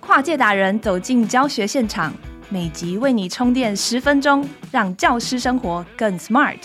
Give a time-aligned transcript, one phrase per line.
[0.00, 2.12] 跨界达人走进教学现场，
[2.50, 6.58] 每集为你充电十分钟，让教师生活更 smart。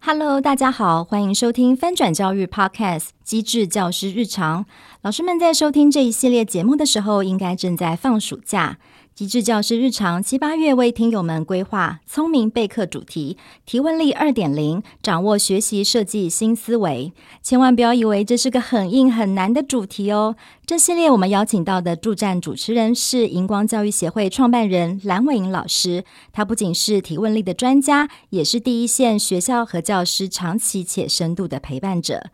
[0.00, 4.64] Hello，大家好，欢迎收听翻转教育 Podcast《机智教师日常》。
[5.02, 8.78] 老师们在收听这一系列节目的时候，应该正在放暑假。
[9.16, 17.14] 机智教师日常七八月为听友们规划聪明备课主题，提问力二点零，掌握学习设计新思维。
[17.42, 20.36] 千万不要以为这是个很硬很难的主题哦。
[20.66, 26.04] 这系列我们邀请到的助战主持人是荧光教育协会创办人蓝伟莹老师，
[26.34, 32.26] 他不仅是提问力的专家，也是第一线学校和教师长期且深度的陪伴者。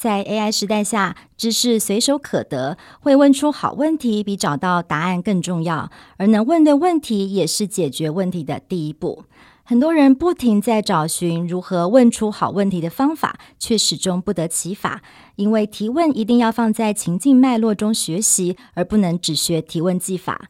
[0.00, 5.90] 在 AI 时代下，知识随手可得，会问出好问题比找到答案更重要。
[6.16, 9.24] 而能问对问题，也是解决问题的第一步。
[9.62, 15.02] 很多人不停在找寻如何问出好问题的方法，却始终不得其法。
[15.36, 20.48] 因为提问一定要放在情境脉络中学习，而不能只学提问技法。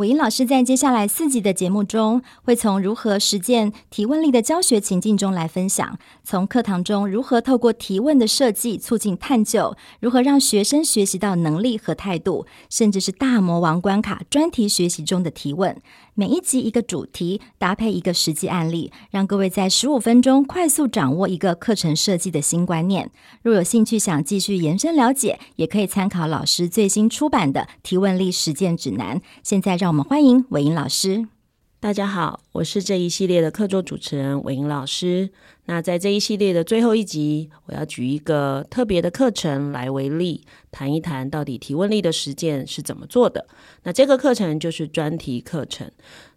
[0.00, 15.76] 伟英老师在接下来四集的节目中，会从如何实践提问力的教学情境中来分享，从课堂中如何透过提问的设计促进探究，如何让学生学习到能力和态度，甚至是大魔王关卡专题学习中的提问。
[16.20, 23.10] 每一集一个主题，搭配一个实际案例，让各位在十五分钟快速掌握一个课程设计的新观念。
[23.42, 29.16] 若有兴趣想继续延伸了解，也可以参考老师最新出版的《提问力实践指南》。
[29.42, 31.26] 现在让我们欢迎韦英老师。
[31.82, 35.30] 大家好，我是这一系列的客座主持人韦英老师。
[35.64, 43.46] 那在这一系列的最后一集，我要举一个特别的课程来为例，谈一谈到底提问力的实践是怎么做的。
[43.84, 45.90] 那这个课程就是专题课程。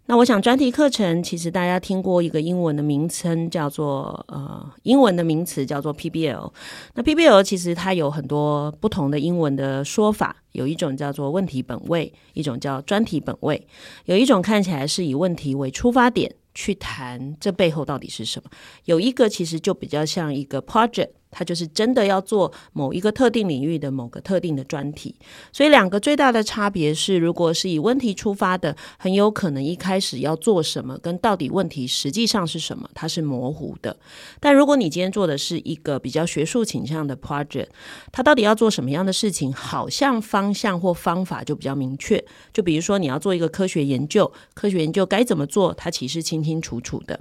[0.06, 6.52] 那我想，专题课程其实大家听过一个英文的名称，叫做呃，英文的名词叫做 PBL。
[6.92, 13.66] 那 PBL 其实它有很多不同的英文的说法，有一种叫做问题本位，一种叫专题本位，
[14.04, 18.50] 有一种看起来是以问题为出发点去谈这背后到底是什么，
[18.84, 21.08] 有一个其实就比较像一个 project。
[21.34, 25.12] 他就是真的要做某一个特定领域的某个特定的专题，
[25.52, 33.96] 所以两个最大的差别是，如果是以问题出发的，很有可能一开始要做什么，跟到底问题实际上是什么，它是模糊的。
[34.38, 37.66] 但如果你今天做的是一个比较学术倾向的 project，
[38.12, 42.24] 它到底要做什么样的事情，好像方向或方法就比较明确。
[42.52, 47.18] 就比如说你要做一个科学研究，科学研究该怎么做，它其实清清楚楚的。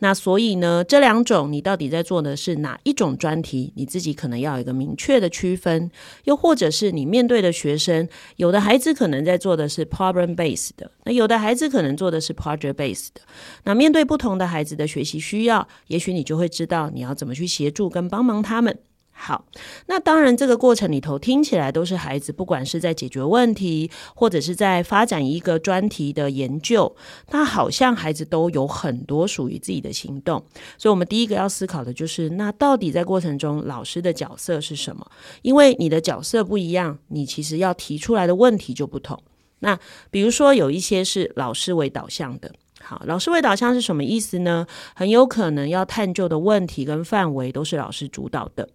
[0.00, 3.53] 那所以呢，这两种你到底在做的是哪一种专题？
[3.74, 5.90] 你自己可能要有一个明确的区分，
[6.24, 13.20] 又或者是你面对的学生，有的孩子可能在做的是 problem based 的，那有的孩子可能做的是 project based 的。
[13.64, 18.78] 那面对不同的孩子的学习需要，也许你就会知道你要怎么去协助跟帮忙他们。
[19.16, 19.46] 好，
[19.86, 26.94] 那当然，这个过程里头听起来都是孩子，不管是在解决问题，或者是在发展一个专题的研究，
[27.30, 30.44] 那好像孩子都有很多属于自己的行动。
[30.76, 35.06] 所以，我们第一个要思考的就是，那到底在过程中老师的角色是什么？
[35.42, 39.22] 因为你的角色不一样，你其实要提出来的问题就不同。
[39.60, 39.78] 那
[40.10, 44.66] 比如说，有一些是老师为导向的，好，老师为导向是什么意思呢？
[44.94, 48.68] 很有可能要探究的问题跟范围都是老师主导的。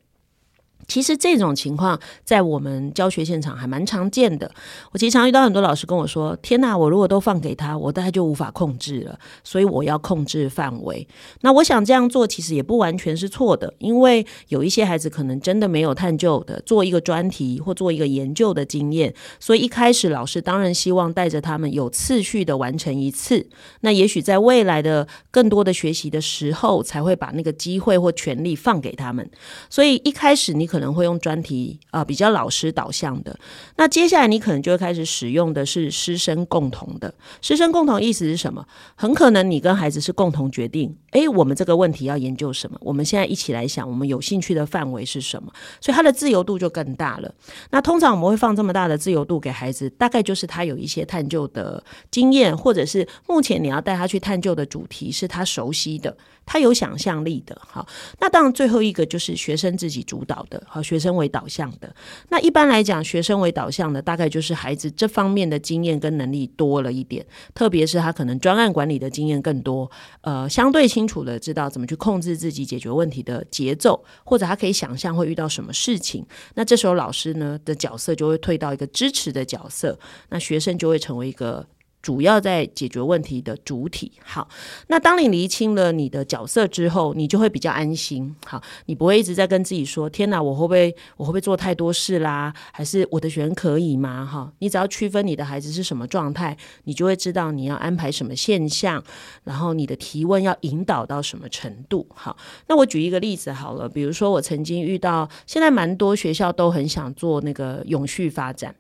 [0.88, 4.52] 其实这种情况在我们教学现场还蛮常见的。
[4.92, 9.20] 我经常遇到很多老师跟我说：“天哪，我如果都放给他，我大概就无法控制了。
[9.44, 11.08] 所以我要控制范围。”
[11.42, 23.48] 那我想这样做其实也不完全是错的，因为有一些孩子可能真的没有探究的做一个专题或做一个研究的经验，所以一开始老师当然希望带着他们有次序的完成一次。
[23.82, 29.30] 那也许在未来的更多的学习的时候，才会把那个机会或权利放给他们。
[29.70, 30.90] 所以一开始你可能。
[31.00, 33.38] 会用专题啊、比较老师导向的。
[33.78, 37.14] 那接下来你可能就会开始使用的是师生共同的。
[37.42, 38.66] 师生共同意思是什么？
[38.96, 42.78] 很可能你跟孩子是共同决定，诶，我们这个问题要研究什么？
[42.82, 45.54] 我们现在一起来想，我们有兴趣的范围是什么？
[45.80, 47.34] 所以他的自由度就更大了。
[47.70, 56.18] 那通常我们会放这么大的自由度给孩子，大概就是他有一些探究的经验，或者是目前你要带他去探究的主题是他熟悉的。
[56.46, 57.88] 他有想象力的，好，
[58.20, 61.94] 那当然最后一个就是学生自己主导的，和，学生为导向的。
[62.30, 69.90] 那一般来讲，学生为导向的，大概就是孩子这方面的经验跟能力多了一点，特别是他可能专案管理的经验更多，
[70.22, 76.26] 呃，相对清楚的知道怎么去控制自己解决问题的节奏，或者他可以想象会遇到什么事情。
[76.56, 79.98] 那这时候老师呢的角色就会退到一个支持的角色，
[80.30, 81.66] 那学生就会成为一个。
[82.02, 84.12] 主要在解决问题的主体。
[84.24, 84.48] 好，
[84.88, 88.36] 那当你厘清了你的角色之后，你就会比较安心。
[88.46, 92.54] 好，你不会一直在跟自己说：“天哪，我会不会我会不会做太多事啦？
[92.72, 99.04] 还是我的学生可以吗？”哈，你只要区分你的孩子是什么状态，你就会知道你要安排什么现象，
[99.44, 102.08] 然后你的提问要引导到什么程度。
[102.16, 102.38] 好，
[102.68, 108.74] 那我举一个例子好了，比如说我曾经遇到，现在蛮多学校都很想做那个永续发展。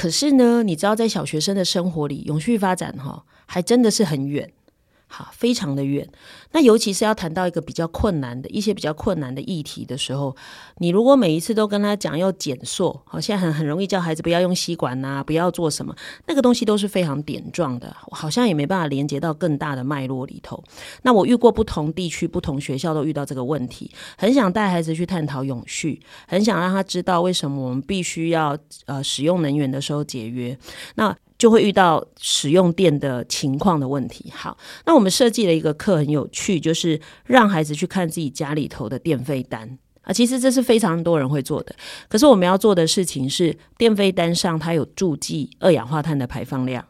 [0.00, 4.52] 可是呢，你知道，在小学生的生活里，永续发展哈，还真的是很远。
[5.08, 6.06] 好，非常的远。
[6.52, 10.36] 那尤其是要谈到一个比较困难的一些比较困难的议题的时候，
[10.76, 15.94] 你如果每一次都跟他讲要减塑，好，现在很很容易叫孩子不要用吸管呐，不要做什么，
[16.26, 20.62] 那个东西都是非常点状的，好像也没办法连接到更大的脉络里头。
[21.02, 28.56] 那我遇过不同地区、不同学校都遇到这个问题，很想带孩子去探讨永续，很想让他知道为什么我们必须要
[28.86, 30.56] 呃使用能源的时候节约。
[30.96, 34.32] 那就会遇到使用电的情况的问题。
[34.34, 40.12] 好，那我们设计了一个课很有趣，就是让孩子去看自己家里头的电费单啊。
[40.12, 41.74] 其实这是非常多人会做的，
[42.08, 46.84] 可是我们要做的事情是，电费单上它有注记二氧化碳的排放量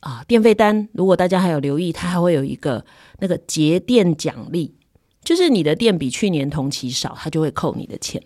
[0.00, 0.24] 啊。
[0.26, 2.84] 电费单如果大家还有留意，它还会有一个
[3.20, 4.74] 那个节电奖励，
[5.22, 8.20] 就是你的电比去年同期少，它就会扣你的钱。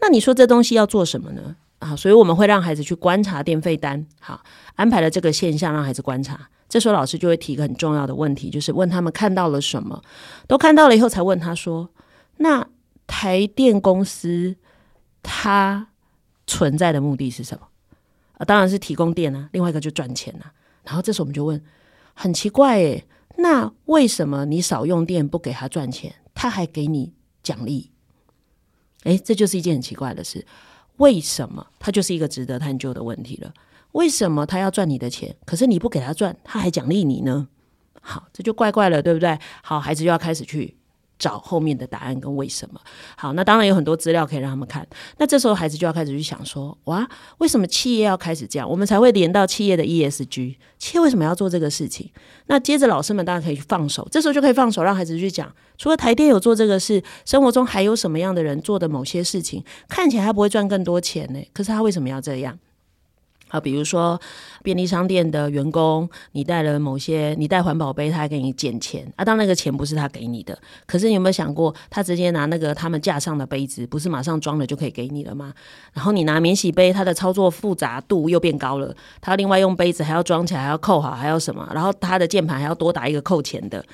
[0.00, 1.54] 那你说这东西要做什么呢？
[1.84, 4.42] 啊，所以我们会让孩子去观察电费单，好，
[4.74, 6.48] 安排了这个现象让孩子观察。
[6.66, 10.02] 这时候老师就会提一个很重要的问题，就是问他们看到了什么，
[10.48, 11.90] 都看到了以后才问他说
[12.38, 12.66] ：“那
[13.06, 14.56] 台电公司
[15.22, 15.88] 它
[16.46, 17.68] 存在的目的是什么？”
[18.38, 20.50] 啊，当然是提供电啊，另外一个就赚钱啊。
[20.84, 21.62] 然后这时候我们就问，
[22.14, 23.04] 很奇怪诶，
[23.36, 27.90] 那为什么你少用电不给他赚钱，他还给你奖励？
[29.04, 30.46] 诶，这就是一件很奇怪的事。
[30.96, 31.66] 为什么？
[31.78, 33.52] 它就是一个值得探究的问题了。
[33.92, 37.48] 为什么他要赚你的钱，可是你不给他赚，他还奖励你呢？
[38.00, 39.38] 好，这就怪怪了，对不对？
[39.62, 40.76] 好，孩子就要开始去
[41.18, 42.80] 找后面的答案跟为什么。
[43.16, 44.86] 好，那当然有很多资料可以让他们看。
[45.18, 47.08] 那这时候孩子就要开始去想说：哇，
[47.38, 48.68] 为什么企业要开始这样？
[48.68, 50.56] 我们才会连到企业的 ESG。
[50.78, 52.10] 企业为什么要做这个事情？
[52.46, 55.50] 那接着老师们当然可以去放手，这时候就可以放手，让孩子去讲。
[55.76, 61.40] 除了台电有做这个事，生活中还有什么样的人做的某些事情，看起来他不会赚更多钱呢？
[61.52, 62.58] 可是他为什么要这样？
[63.54, 64.20] 啊，比如说
[64.64, 69.24] 便利商店的员工，你带了某些，你带环保杯，他还给你减钱啊。
[69.24, 75.54] 当那个钱不是他给你的，可是你有没有想过，他直接拿那个他们架上的杯子，不是马上装了就可以给你了吗？
[75.92, 81.70] 然后你拿免洗杯，它的操作复杂度又变高了，他另外用杯子还要装起来，还要扣好，还要什么？
[81.72, 83.84] 然后他的键盘还要多打一个扣钱的。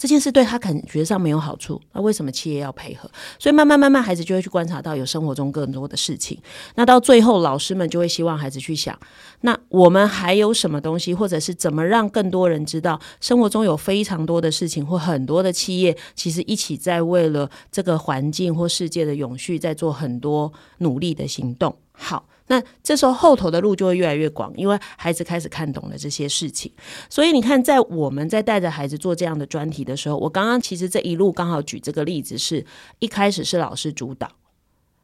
[0.00, 3.10] 这件事对他感觉上没有好处，那为什么企业要配合？
[3.38, 6.40] 所以慢慢慢慢，孩子就会去观察到有生活中更多的事情。
[6.74, 8.98] 那到最后，老师们就会希望孩子去想：
[9.42, 21.76] 那我们还有什么东西，或者是怎么让更多人知道，生活中有非常多的事情，或很多的企业其实一起在为了这个环境或世界的永续，在做很多努力的行动。
[21.92, 22.26] 好。
[22.50, 26.68] 那这时候后头的路就会越来越广，因为孩子开始看懂了这些事情。
[27.08, 32.66] 所以你看，在我们在带着孩子做这样的专题的时候，我刚刚其实这一路刚好举这个例子是，
[32.98, 34.28] 一开始是老师主导。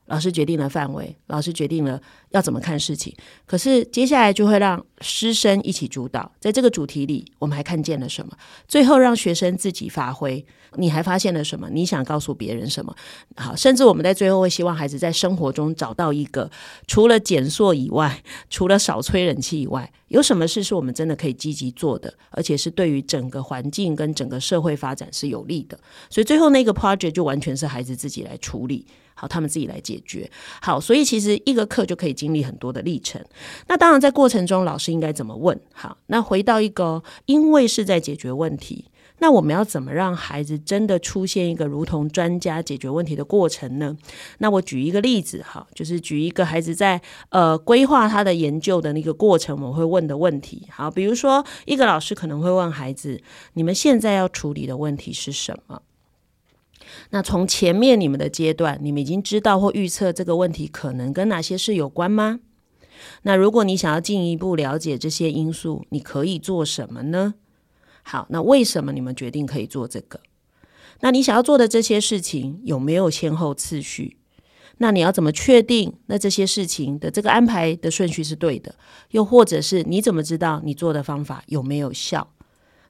[0.06, 2.00] 老师决定了范围，老师决定了
[2.30, 3.14] 要怎么看事情。
[3.44, 8.32] 可是接下来就会让师生一起主导，在这个主题里，我们还看见了什么？
[8.68, 11.68] 最后让学生自己发挥，你还发现了什么？
[11.70, 12.94] 你想告诉别人什么？
[13.36, 16.50] 好，甚至我们在最后会希望孩子在生活中找到一个，
[16.86, 25.76] 除了减塑以外，除了少吹冷气以外，有什么事是我们真的可以积极做的，而且是对于整个环境跟整个社会发展是有利的。
[26.08, 28.86] 所以最后那个 project 就完全是孩子自己来处理。
[29.18, 30.30] 好，他们自己来解决。
[30.60, 33.20] 好，所以其实一个课就可以经历很多的历程。
[33.66, 35.58] 那当然，在过程中，老师应该怎么问？
[35.72, 38.84] 好，那回到一个，因为是在解决问题，
[39.20, 43.96] 那我们要怎么让孩子真的出现一个如同专家解决问题的过程呢？
[44.38, 50.68] 那我举一个例子，哈，就是举一个孩子在呃规划他的研究的那个过程，我会问的问题。
[50.70, 53.18] 好，比如说一个老师可能会问孩子：
[53.54, 55.80] 你们现在要处理的问题是什么？
[57.10, 62.40] 那从前面你们的阶段，你们已经知道或预测这个问题可能跟哪些事有关吗？
[63.22, 67.34] 那如果你想要进一步了解这些因素，你可以做什么呢？
[68.02, 70.20] 好，那为什么你们决定可以做这个？
[71.00, 74.16] 那你想要做的这些事情有没有先后次序？
[74.78, 78.74] 那你要怎么确定那这些事情的这个安排的顺序是对的？
[79.10, 82.32] 又或者是你怎么知道你做的方法有没有效？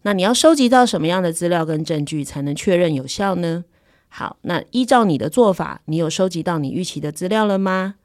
[0.02, 3.64] 那你要收集到什么样的资料跟证据才能确认有效呢？
[4.08, 7.96] 好，那依照你的做法，你有收集到你预期的资料了吗？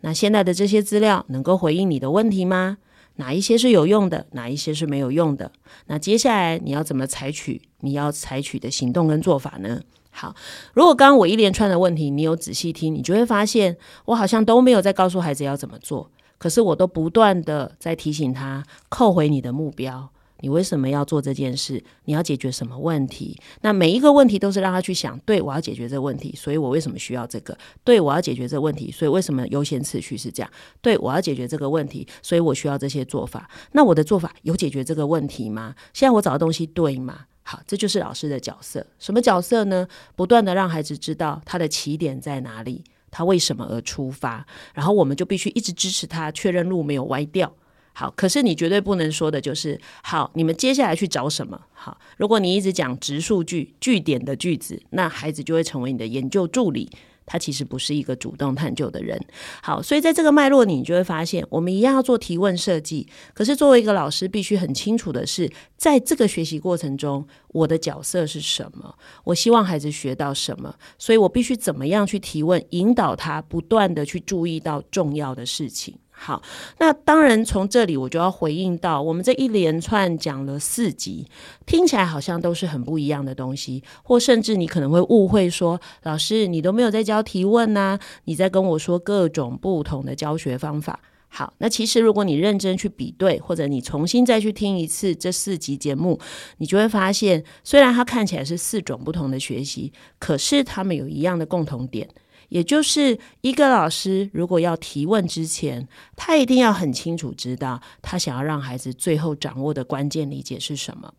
[0.00, 2.78] 那现在的这些资料能够回应你的问题吗？
[3.16, 5.50] 哪一些是有用的，哪一些是没有用的。
[5.86, 7.60] 那接下来你要怎么采取？
[7.80, 9.80] 你要采取的行动跟做法呢？
[10.10, 10.34] 好，
[10.72, 20.10] 如果刚刚我一连串的问题，你有仔细听，你就会发现，我好像都没有在告诉孩子要怎么做，可是我都不断的在提醒他，扣回你的目标。
[20.40, 21.82] 你为什么要做这件事？
[22.04, 23.36] 你要解决什么问题？
[23.62, 27.56] 那每一个问题都是让他去想，对，我要解决这个问题，所以我为什么需要这个？
[27.82, 30.50] 对，我要解决这个问题，所以为什么优先次序是这样？
[30.80, 33.50] 对，我要解决这个问题，所以我需要这些做法。
[33.72, 35.74] 那我的做法有解决这个问题吗？
[35.92, 37.26] 现在我找的东西对吗？
[37.42, 38.86] 好，这就是老师的角色。
[38.98, 39.88] 什么角色呢？
[40.14, 47.52] 不断的让孩子知道他的起点在哪里，他为什么而出发，然后我们就必须一直支持他，确认路没有歪掉。
[47.98, 51.60] 好，可是你绝对不能说的就是好，你们接下来去找什么？
[51.72, 56.88] 好，如果你一直讲直述句、句点的句子，那孩子就会成为你的研究助理，
[57.26, 59.20] 他其实不是一个主动探究的人。
[59.60, 63.08] 好，所以在这个脉络里，你就会发现，我们一样要做提问设计。
[63.34, 68.94] 可是作为一个老师，必须很清楚的是，在这个学习过程中，我的角色是什么？
[69.24, 70.72] 我希望孩子学到什么？
[71.00, 75.98] 所以我必须怎么样去提问，引导他不断地去注意到重要的事情。
[76.20, 76.42] 好，
[76.78, 81.28] 那当然从这里我就要回应到，我们这一连串讲了四集，
[81.64, 90.98] 听起来好像都是很不一样的东西，或甚至你可能会误会说，老师你都没有在教提问呐，你在跟我说各种不同的教学方法。
[91.28, 96.18] 好，那其实如果你认真去比对，或者你重新再去听一次这四集节目，
[96.56, 102.08] 你就会发现，虽然它看起来是四种不同的学习，可是他们有一样的共同点。
[102.48, 105.86] 也就是一个老师，如果要提问之前，
[106.16, 111.12] 他一定要很清楚知道他想要让孩子最后掌握的关键理解是什么。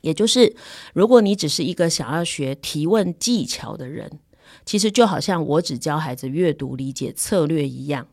[0.00, 0.56] 也就是，
[0.94, 4.18] 如果你只是一个想要学提问技巧的人，
[4.64, 8.08] 其实就好像我只教孩子阅读理解策略一样。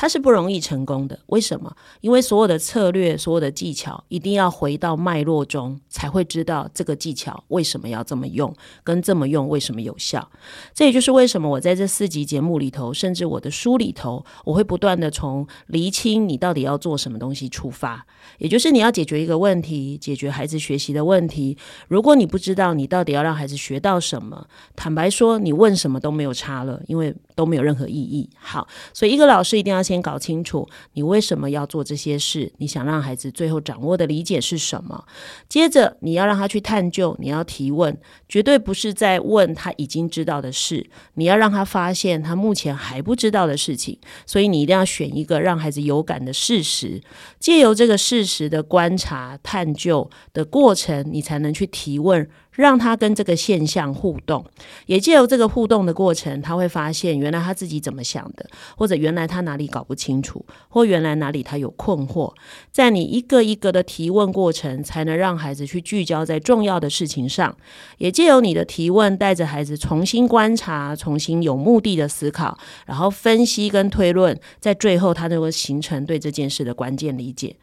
[0.00, 1.74] 它是不容易成功的，为什么？
[2.02, 10.30] 因为所有的策略、所有的技巧，一定要回到脉络中，才会知道这个技巧为什么要这么用，跟这么用为什么有效。
[10.72, 18.06] 这也就是为什么我在这四集节目里头，甚至我的书里头，我会不断的从厘清你到底要做什么东西出发。
[18.38, 21.58] 也就是你要解决一个问题，解决孩子学习的问题。
[21.88, 28.28] 如果你不知道你到底要让孩子学到什么，坦白说，你问什么都没有差了，因为都没有任何意义。
[28.38, 29.78] 好，所以一个老师一定要。
[29.88, 35.02] 先搞清楚你为什么要做这些事，你想让孩子最后掌握的理解是什么。
[35.48, 37.96] 接着你要让他去探究，你要提问，
[38.28, 43.98] 绝对不是在问他已经知道的事，你要让他发现他目前还不知道的事情。
[44.26, 47.00] 所以你一定要选一个让孩子有感的事实，
[47.38, 52.28] 借由这个事实的观察、探究的过程，你才能去提问。
[52.58, 54.44] 让他跟这个现象互动，
[54.86, 58.44] 也借由这个互动的过程，他会发现原来他自己怎么想的，
[58.76, 62.34] 或者原来他哪里搞不清楚，或原来哪里他有困惑。
[62.72, 67.56] 在你一个一个的提问过程，才能让孩子去聚焦在重要的事情上。
[67.98, 77.54] 也借由你的提问，带着孩子重新观察，重新有目的的思考，然后分析跟推论，在最后他就会形成对这件事的关键理解。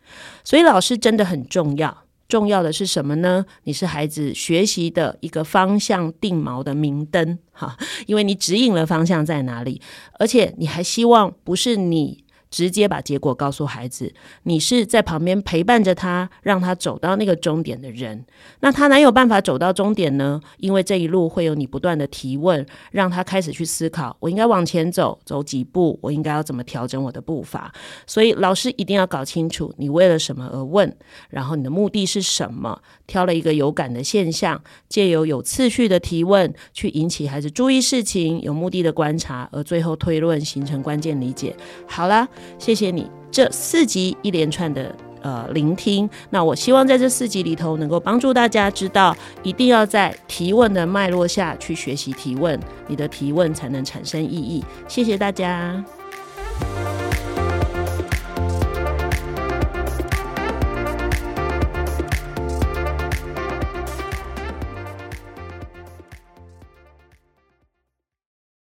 [0.46, 2.05] 所以老师真的很重要。
[2.28, 3.46] 重要的是什么呢？
[3.64, 7.78] 你是孩子学习的一个方向定锚的明灯，哈，
[8.08, 9.82] 因为你指引了方向在哪里，
[10.20, 12.25] 而且你还希望不是你。
[12.56, 18.26] 直接把结果告诉孩子，你是在旁边陪伴着他，让他走到那个终点的人。
[18.62, 20.40] 那他哪有办法走到终点呢？
[20.60, 26.00] 因为这一路会有你不断的提问，让他开始去思考：我应该往前走，走几步？
[26.02, 27.74] 我应该要怎么调整我的步伐？
[28.08, 30.96] 所以老师一定要搞清楚你为了什么而问，
[31.30, 32.82] 然后你的目的是什么？
[33.06, 41.54] 挑了一个有感的现象，借由有次序的提问，去引起孩子注意事情，有目的的观察，而最后推论形成关键理解。
[41.86, 42.26] 好啦。
[42.58, 54.64] 谢谢你这四集一连串的呃聆听，那我希望在这四集里头能够帮助大家知道，一定要在提问的脉络下去学习提问，你的提问才能产生意义。
[54.88, 55.84] 谢谢大家。